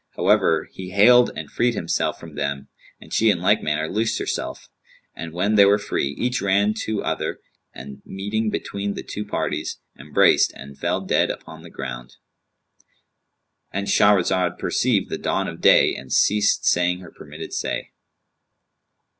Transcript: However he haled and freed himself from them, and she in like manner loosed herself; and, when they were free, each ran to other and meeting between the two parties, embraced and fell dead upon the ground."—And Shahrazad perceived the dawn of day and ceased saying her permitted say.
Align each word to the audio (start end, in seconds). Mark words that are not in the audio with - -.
However 0.15 0.67
he 0.71 0.89
haled 0.89 1.29
and 1.35 1.51
freed 1.51 1.75
himself 1.75 2.19
from 2.19 2.33
them, 2.33 2.69
and 2.99 3.13
she 3.13 3.29
in 3.29 3.39
like 3.39 3.61
manner 3.61 3.87
loosed 3.87 4.17
herself; 4.17 4.67
and, 5.13 5.31
when 5.31 5.53
they 5.53 5.63
were 5.65 5.77
free, 5.77 6.15
each 6.17 6.41
ran 6.41 6.73
to 6.85 7.03
other 7.03 7.39
and 7.71 8.01
meeting 8.03 8.49
between 8.49 8.95
the 8.95 9.03
two 9.03 9.23
parties, 9.23 9.77
embraced 9.99 10.53
and 10.55 10.79
fell 10.79 11.01
dead 11.01 11.29
upon 11.29 11.61
the 11.61 11.69
ground."—And 11.69 13.85
Shahrazad 13.85 14.57
perceived 14.57 15.11
the 15.11 15.19
dawn 15.19 15.47
of 15.47 15.61
day 15.61 15.93
and 15.93 16.11
ceased 16.11 16.65
saying 16.65 17.01
her 17.01 17.11
permitted 17.11 17.53
say. 17.53 17.91